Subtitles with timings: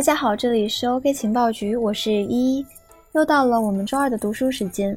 [0.00, 2.66] 大家好，这里是 OK 情报局，我是依依，
[3.12, 4.96] 又到了我们周二的读书时间。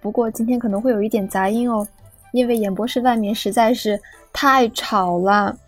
[0.00, 1.84] 不过今天可能会有一点杂音哦，
[2.30, 4.00] 因为演播室外面实在是
[4.32, 5.58] 太吵了，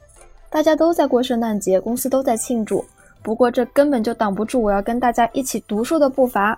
[0.49, 2.85] 大家都在过圣诞节，公司都在庆祝。
[3.25, 6.57] 不过这根本就挡不住我要跟大家一起读书的步伐。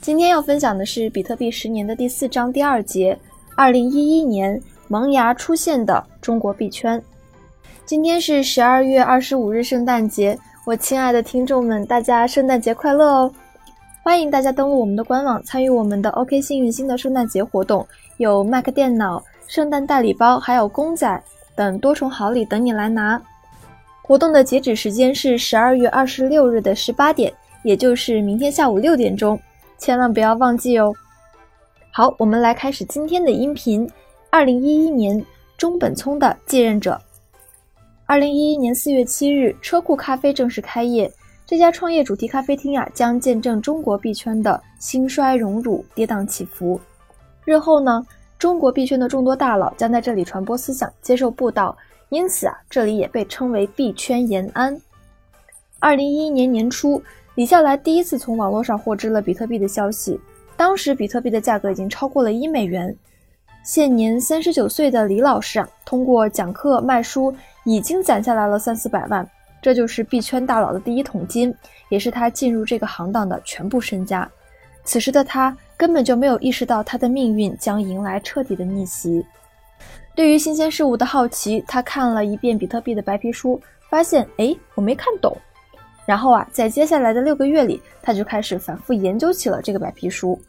[0.00, 3.16] 今天要分享的是比特币十年的第四章第二节，
[3.54, 7.00] 二零一一年萌芽出现的中国币圈。
[7.86, 10.36] 今天是十二月二十五日，圣诞节。
[10.70, 13.32] 我亲爱的听众们，大家圣诞节快乐哦！
[14.04, 17.84] 欢迎大家登录我们的官网，参与我们的 OK 幸运星的圣诞节活动，
[18.18, 21.20] 有 Mac 电脑、圣诞大礼包，还有公仔
[21.56, 23.20] 等多重好礼等你来拿。
[24.00, 27.32] 活动的截止时间是十二月二十六日的十八点，
[27.64, 29.36] 也就是明天下午六点钟，
[29.76, 30.94] 千万不要忘记哦。
[31.90, 33.90] 好，我们来开始今天的音频。
[34.30, 35.20] 二零一一年，
[35.56, 36.96] 中本聪的继任者。
[38.10, 41.08] 二零一一年四月七日，车库咖啡正式开业。
[41.46, 46.80] 这家创业主题咖啡厅呀，将见证中国币圈的兴衰荣辱、跌宕起伏。
[47.44, 48.04] 日后呢，
[48.36, 54.76] 中国币圈的众多大佬将在这里传播思想、接受布道，因此啊，这里也被称为币圈延安。
[55.78, 57.00] 二零一一年年初，
[57.36, 60.18] 李笑来第一次从网络上获知了比特币的消息，
[60.56, 62.92] 当时比特币的价格已经超过了一美元。
[63.62, 67.32] 现年三十九岁的李老师啊，通过讲课卖书，
[67.64, 69.28] 已经攒下来了三四百万，
[69.60, 71.54] 这就是币圈大佬的第一桶金，
[71.88, 74.28] 也是他进入这个行当的全部身家。
[74.84, 79.24] 此时的他根本就没有意识到他的命运将迎来彻底的逆袭。
[80.14, 85.36] 对于新鲜事物的好奇，他看了一遍比特币的白皮书，发现哎，我没看懂。
[86.06, 90.40] 然后啊，在接下来的六个月里，他就开始反复研究起了这个白皮书。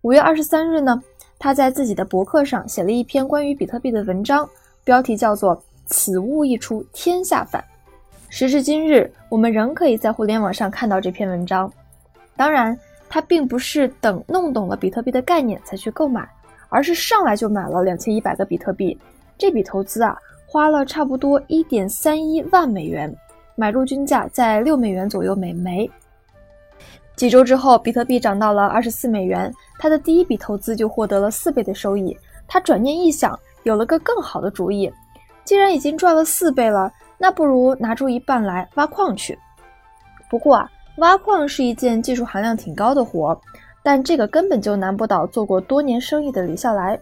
[0.00, 1.00] 五月二十三日呢？
[1.38, 4.48] 他在自己的博客上写了一篇关于比特币的文章，
[4.82, 7.62] 标题叫做“此物一出，天下反”。
[8.30, 11.72] 时至今日，我们仍可以在互联网上看到这篇文章。
[12.36, 12.76] 当然，
[13.08, 16.28] 他并不是等弄懂了比特币的概念才去购买，
[16.68, 18.98] 而是上来就买了两千一百个比特币。
[19.38, 23.14] 这笔投资啊，花了差不多一点三一万美元，
[23.54, 25.88] 买入均价在六美元左右每枚。
[27.14, 32.16] 几周之后，比特币涨到了二十四美元，他的第一笔投资就获得了四倍的收益。
[32.48, 34.92] 他转念一想，有了个更好的主意，
[35.44, 39.38] 既然已经赚了四倍了，那不如拿出一半来挖矿去。
[40.30, 43.38] 不过啊，挖矿是一件技术含量挺高的活，
[43.82, 46.98] 但这个根本就难不倒做过多年生意的李笑来。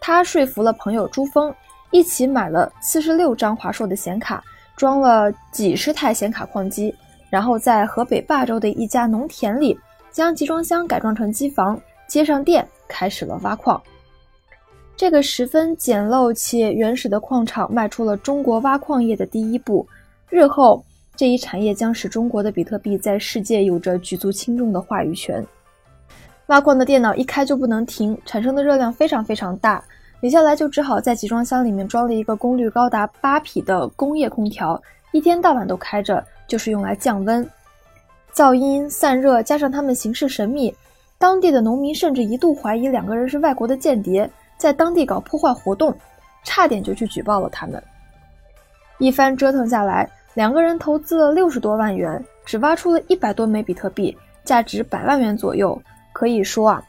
[0.00, 1.54] 他说服了朋友朱峰，
[1.90, 4.42] 一起买了四十六张华硕的显卡，
[4.76, 6.94] 装了几十台显卡矿机。
[7.28, 9.78] 然后在河北霸州的一家农田里，
[10.10, 13.80] 将集装箱改装成机房，接上电，开始了挖矿。
[14.96, 19.86] 这个十分简陋且原始的矿场，迈出了中国挖矿业的第一步。
[20.30, 20.82] 日后，
[21.14, 25.44] 这一产业将使中国的比特币在世界有着举足轻重的话语权。
[26.46, 29.84] 挖矿的电脑一开就不能停，产生的热量非常非常大。
[30.20, 34.82] 李笑来就只好在集装箱里面装了一个功率高达八匹的工业空调，
[35.12, 36.24] 一天到晚都开着。
[36.48, 37.44] 就是用来降温、
[38.32, 40.72] 噪音、散热，加上他们行事神秘，
[41.18, 45.96] 当地的农民甚至一度怀疑两个人是外国的间谍，在当地搞破坏活动，
[46.44, 47.82] 差点就去举报了他们。
[48.98, 55.80] 一番折腾下来，两个人投资了六十多万元，只挖出了一百多枚比特币，价值百万元左右。
[56.12, 56.82] 可以说啊，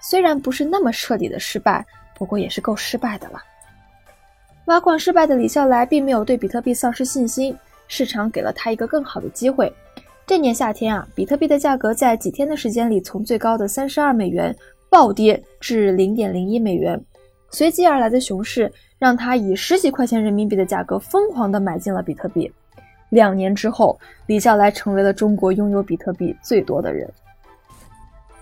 [0.00, 3.42] 虽然不是那么彻底的失败，不过也是够失败的了。
[4.66, 7.56] 挖矿失败的李笑来并没有对比特币丧失信心。
[7.88, 9.70] 市场给了他一个更好的机会。
[10.24, 14.56] 这年夏天啊，比特币的价格在几天的时间里，从最高的三十二美元
[14.90, 17.00] 暴跌至零点零一美元。
[17.50, 22.52] 随即而来的熊市，让他以十几块钱人民币的价格疯狂地买进了比特币。
[23.08, 27.10] 两年之后，李笑来成为了中国拥有比特币最多的人。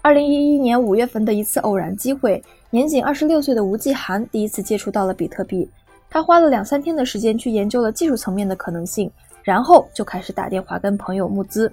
[0.02, 5.68] 二零一一年五月份的一次偶然机会，年仅二十六岁的吴继寒第一次接触到了比特币。
[6.10, 9.10] 他花了两三天的时间去研究了技术层面的可能性。
[9.44, 11.72] 然后就开始打电话跟朋友募资，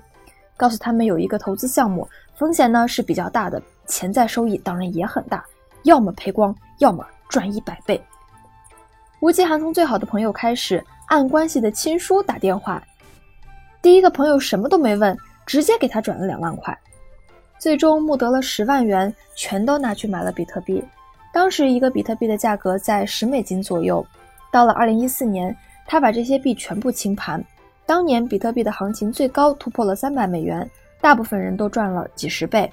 [0.56, 5.44] 告诉他们有一个投资项目，风险呢是比较大的，潜在收益当然也很大，
[5.84, 8.02] 要么赔光，要么赚一百倍。
[9.20, 12.84] 吴继寒从最好的朋友开始，按关系的亲叔打电话，
[13.82, 16.78] 第一个朋友什么都没问，直接给他转了两万块，
[17.58, 20.84] 最终募得了十万元，全都拿去买了比特币。
[21.34, 24.06] 当时一个比特币的价格在十美金左右，
[24.52, 25.56] 到了二零一四年，
[25.86, 27.44] 他把这些币全部清盘。
[27.86, 30.70] 当年比特币的行情最高突破了三百美元，
[31.02, 32.72] 大部分人都赚了几十倍。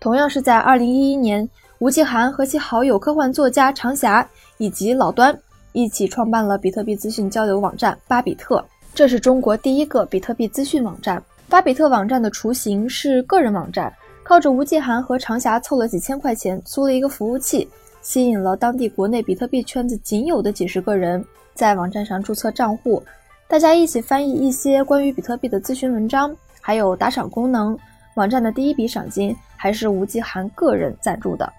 [0.00, 1.46] 同样是在二零一一年，
[1.78, 4.26] 吴继寒和其好友科幻作家长霞
[4.56, 5.38] 以及老端
[5.72, 8.64] 一起创办了比特币资讯交流网站巴比特，
[8.94, 11.22] 这是中国第一个比特币资讯网站。
[11.50, 13.92] 巴比特网站的雏形是个人网站，
[14.22, 17.68] 靠着吴继涵和长霞凑了几千块钱租了一个服务器，
[18.00, 23.02] 吸引了当地国内比特币圈子仅有的几十个人在网站上注册账户，
[23.46, 27.78] 大家一起翻译一些关于比特币的咨询文章，还有打赏功能。
[28.20, 31.50] 网站的第一笔赏金还是吴继涵个人赞助的。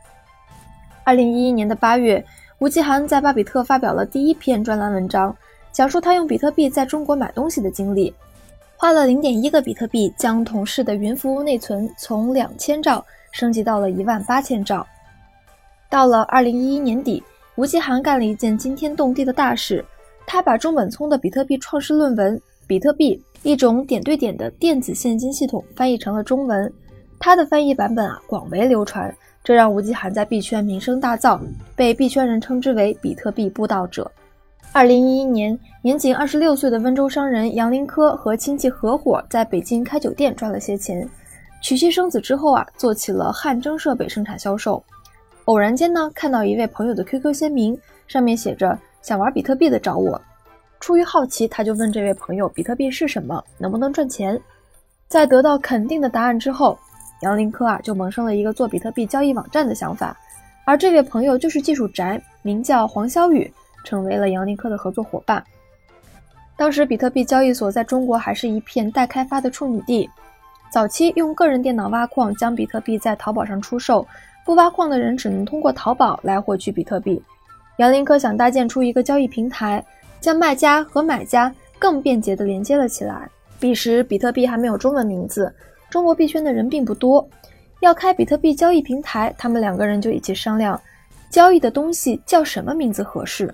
[1.03, 2.23] 二零一一年的八月，
[2.59, 5.35] 吴继涵在巴比特发表了第一篇专栏文章，
[5.71, 8.13] 讲述他用比特币在中国买东西的经历，
[8.77, 14.85] 花了零点一个比特币将同事的云服务内存从两千兆升级到了一万八千兆。
[15.89, 17.23] 到了二零一一年底，
[17.55, 19.83] 吴继涵干了一件惊天动地的大事，
[20.27, 22.37] 他把中本聪的比特币创世论文
[22.67, 23.15] 《比特币》。
[23.43, 26.71] 一种点对点的电子现金系统翻译成了中文，
[27.19, 31.39] 它的翻译版本啊广为流传，这让吴继涵在币圈名声大噪，
[31.75, 34.09] 被币圈人称之为“比特币布道者”。
[34.73, 41.05] 二零一一年，年仅二十六岁的温州商人杨林科和亲戚合伙在北京开酒店赚了些钱，
[41.61, 44.81] 娶妻生子之后啊，做起了汗蒸设备生产销售。
[45.45, 47.77] 偶然间呢，看到一位朋友的 QQ 签名，
[48.07, 50.21] 上面写着“想玩比特币的找我”。
[50.81, 53.41] 出于好奇，他就问这位朋友：“比特币是什么？
[53.59, 54.37] 能不能赚钱？”
[55.07, 56.77] 在得到肯定的答案之后，
[57.21, 60.17] 杨林科啊就萌生了一个做比特币交易网站的想法。
[60.65, 63.51] 而这位朋友就是技术宅，名叫黄霄宇，
[63.85, 65.43] 成为了杨林科的合作伙伴。
[66.57, 70.09] 当时比特币交易所在中国还是一片待开发的处女地，
[70.71, 74.07] 早期用个人电脑挖矿，将比特币在淘宝上出售，
[74.43, 77.21] 不挖矿的人只能通过淘宝来获取比特币。
[77.77, 79.83] 杨林科想搭建出一个交易平台。
[80.21, 83.29] 将卖家和买家更便捷地连接了起来。
[83.59, 85.53] 彼时，比特币还没有中文名字，
[85.89, 87.27] 中国币圈的人并不多。
[87.81, 90.79] 要开比特币交易平台，他们两个人就一起商量，
[91.29, 93.53] 交易的东西叫什么名字合适。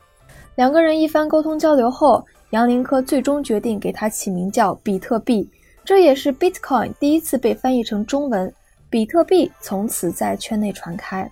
[0.55, 5.49] 两个人一番沟通交流后，杨林科最终决定给它起名叫比特币，
[5.85, 8.53] 这也是 Bitcoin 第一次被翻译成中文。
[8.89, 11.29] 比特币从此在圈内传开。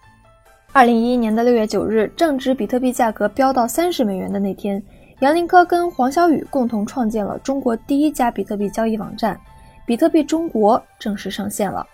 [0.74, 4.82] 二零一一年的六月九日，正值比特币价格飙到三十美元的那天。
[5.20, 9.40] 杨林科跟黄小雨共同创建了中国第一家比特币交易网站，
[9.86, 11.88] 比特币中国正式上线了，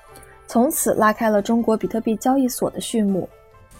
[0.47, 3.29] 从此拉开了中国比特币交易所的序幕。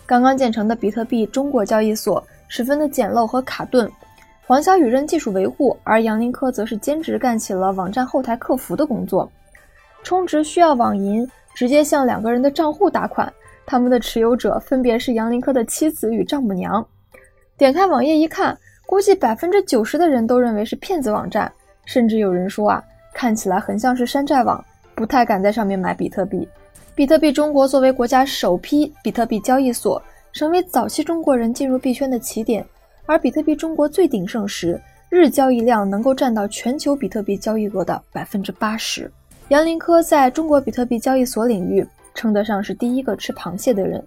[0.05, 3.91] 刚刚建成的比特币中国交易所十分的简陋和卡顿，
[4.45, 9.27] 黄小雨任技术维护，而杨林科则是兼职干起了网站后台客服的工作。
[10.03, 13.31] 充值需要网银，直接向两个人的账户打款，
[13.65, 16.85] 他们的持有者分别是杨林科的妻子与丈母娘。
[17.57, 18.55] 点开网页一看。
[18.91, 21.49] 估计百分之九十的人都认为是骗子网站，
[21.85, 22.83] 甚至有人说啊，
[23.13, 24.61] 看起来很像是山寨网，
[24.93, 26.45] 不太敢在上面买比特币。
[26.93, 30.03] 比特币中国作为国家首批比特币交易所，
[30.33, 32.65] 成为早期中国人进入币圈的起点。
[33.05, 34.77] 而比特币中国最鼎盛时，
[35.07, 39.09] 日交易量能够占到全球比特币交易额的百分之八十。
[39.47, 44.05] 杨林科在中国比特币交易所领域称得上是第一个吃螃蟹的人。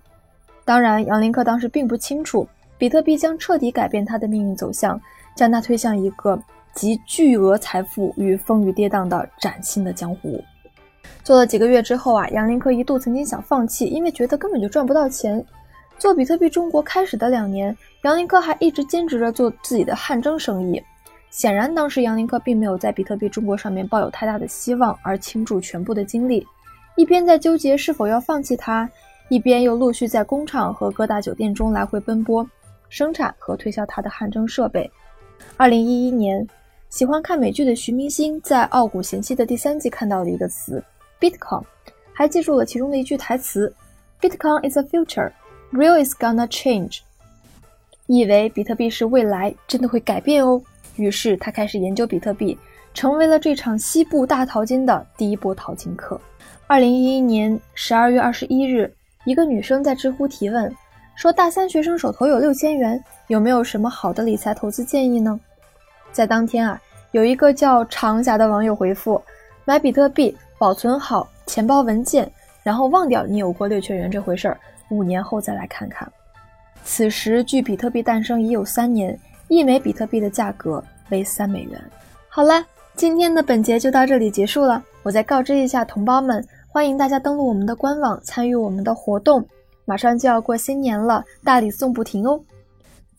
[0.63, 2.47] 当然，杨林科当时并不清楚。
[2.77, 5.01] 比特币将彻底改变他的命运走向，
[5.35, 6.39] 将他推向一个
[6.75, 10.43] 集巨额财富与风雨跌宕的崭新的江湖。
[11.23, 15.45] 做了几个月之后啊，杨林科一度曾经想放弃，因为觉得根本就赚不到钱。
[15.99, 20.83] 做比特币中国开始的两年，杨林科还一直坚持着做自己的汗蒸生意。
[21.31, 26.47] 显然，当时杨林科并没有在比特币中国上面抱有太大的希望，而倾注全部的精力，
[26.97, 28.89] 一边在纠结是否要放弃它，
[29.29, 32.47] 一边又陆续在工厂和各大酒店中来回奔波。
[32.89, 34.91] 生产和推销他的汗蒸设备。
[35.57, 36.47] 二零一一年，
[36.89, 40.83] 喜欢看美剧的徐明星在《傲骨贤妻》的第三季看到了一个词
[41.21, 41.65] “Bitcoin”，
[42.13, 43.75] 还记住了其中的一句台词
[44.21, 45.31] ：“Bitcoin is a future,
[45.73, 47.01] real is gonna change。”
[48.07, 50.63] 以为比特币是未来，真的会改变哦。
[50.97, 52.57] 于是他开始研究比特币，
[52.93, 56.21] 成为了这场西部大淘金的第一波淘金客。
[56.67, 58.93] 二零一一年十二月二十一日，
[59.25, 60.75] 一个女生在知乎提问。
[61.15, 65.39] 说大三学生手头有六千元，有没有什么好的理财投资建议呢？
[66.13, 66.81] 在当天啊，
[67.13, 69.23] 有一个叫长霞的网友回复：
[69.65, 72.31] 买比特币，保存好钱包文件，
[72.63, 74.59] 然后忘掉你有过六千元这回事儿，
[74.91, 76.11] 五年后再来看看。
[76.85, 79.19] 此时距比特币诞生已有三年，
[79.49, 81.81] 一枚比特币的价格为三美元。
[82.29, 82.65] 好了，
[82.97, 84.83] 今天的本节就到这里结束了。
[85.03, 89.47] 我再告知一下同胞们，欢迎大家登录我们的官网，参与我们的活动。
[89.85, 92.41] 马上就要过新年了，大礼送不停哦！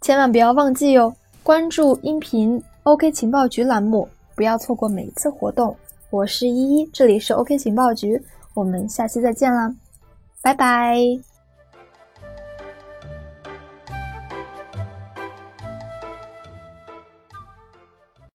[0.02, 5.76] 千万不要忘记哦，关注音频 OK 情报局栏目，不要错过每一次活动。
[6.10, 8.22] 我是依依，这里是 OK 情报局，
[8.54, 9.74] 我们下期再见啦，
[10.42, 11.35] 拜拜。